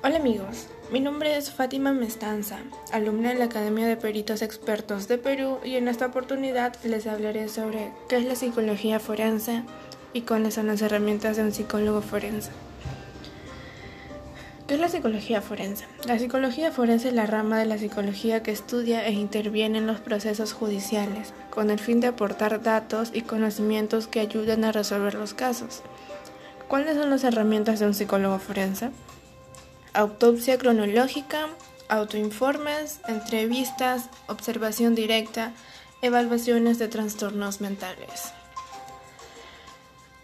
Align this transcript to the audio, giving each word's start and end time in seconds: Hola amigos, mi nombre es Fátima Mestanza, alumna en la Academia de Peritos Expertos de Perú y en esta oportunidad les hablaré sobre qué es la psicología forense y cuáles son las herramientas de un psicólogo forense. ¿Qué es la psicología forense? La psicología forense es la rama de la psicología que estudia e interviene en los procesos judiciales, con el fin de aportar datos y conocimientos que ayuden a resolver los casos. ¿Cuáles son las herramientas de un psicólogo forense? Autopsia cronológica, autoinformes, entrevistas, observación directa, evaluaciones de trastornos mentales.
Hola 0.00 0.18
amigos, 0.18 0.68
mi 0.92 1.00
nombre 1.00 1.36
es 1.36 1.50
Fátima 1.50 1.92
Mestanza, 1.92 2.58
alumna 2.92 3.32
en 3.32 3.40
la 3.40 3.46
Academia 3.46 3.84
de 3.84 3.96
Peritos 3.96 4.42
Expertos 4.42 5.08
de 5.08 5.18
Perú 5.18 5.58
y 5.64 5.74
en 5.74 5.88
esta 5.88 6.06
oportunidad 6.06 6.72
les 6.84 7.08
hablaré 7.08 7.48
sobre 7.48 7.90
qué 8.08 8.18
es 8.18 8.24
la 8.24 8.36
psicología 8.36 9.00
forense 9.00 9.64
y 10.12 10.20
cuáles 10.20 10.54
son 10.54 10.68
las 10.68 10.82
herramientas 10.82 11.36
de 11.36 11.42
un 11.42 11.52
psicólogo 11.52 12.00
forense. 12.00 12.52
¿Qué 14.68 14.74
es 14.74 14.80
la 14.80 14.88
psicología 14.88 15.42
forense? 15.42 15.86
La 16.06 16.16
psicología 16.16 16.70
forense 16.70 17.08
es 17.08 17.14
la 17.14 17.26
rama 17.26 17.58
de 17.58 17.66
la 17.66 17.76
psicología 17.76 18.44
que 18.44 18.52
estudia 18.52 19.04
e 19.04 19.10
interviene 19.10 19.78
en 19.78 19.88
los 19.88 19.98
procesos 19.98 20.52
judiciales, 20.52 21.34
con 21.50 21.70
el 21.70 21.80
fin 21.80 21.98
de 21.98 22.06
aportar 22.06 22.62
datos 22.62 23.10
y 23.12 23.22
conocimientos 23.22 24.06
que 24.06 24.20
ayuden 24.20 24.64
a 24.64 24.70
resolver 24.70 25.14
los 25.14 25.34
casos. 25.34 25.82
¿Cuáles 26.68 26.96
son 26.96 27.10
las 27.10 27.24
herramientas 27.24 27.80
de 27.80 27.86
un 27.86 27.94
psicólogo 27.94 28.38
forense? 28.38 28.90
Autopsia 29.94 30.58
cronológica, 30.58 31.48
autoinformes, 31.88 33.00
entrevistas, 33.08 34.10
observación 34.26 34.94
directa, 34.94 35.52
evaluaciones 36.02 36.78
de 36.78 36.88
trastornos 36.88 37.60
mentales. 37.60 38.32